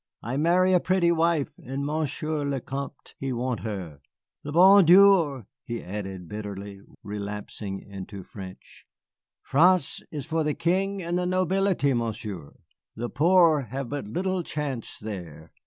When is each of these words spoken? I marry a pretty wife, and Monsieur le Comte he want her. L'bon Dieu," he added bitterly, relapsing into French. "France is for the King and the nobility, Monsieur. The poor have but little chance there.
I 0.23 0.35
marry 0.35 0.73
a 0.73 0.79
pretty 0.79 1.11
wife, 1.11 1.51
and 1.63 1.85
Monsieur 1.85 2.43
le 2.43 2.59
Comte 2.59 3.13
he 3.19 3.31
want 3.31 3.59
her. 3.59 3.99
L'bon 4.43 4.83
Dieu," 4.83 5.45
he 5.63 5.83
added 5.83 6.27
bitterly, 6.27 6.81
relapsing 7.03 7.79
into 7.79 8.23
French. 8.23 8.87
"France 9.43 10.01
is 10.11 10.25
for 10.25 10.43
the 10.43 10.55
King 10.55 11.03
and 11.03 11.19
the 11.19 11.27
nobility, 11.27 11.93
Monsieur. 11.93 12.55
The 12.95 13.11
poor 13.11 13.61
have 13.69 13.89
but 13.89 14.07
little 14.07 14.41
chance 14.41 14.97
there. 14.99 15.51